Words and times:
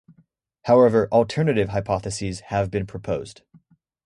However, 0.63 1.07
alternative 1.11 1.69
hypotheses 1.69 2.39
have 2.47 2.71
been 2.71 2.87
proposed. 2.87 3.43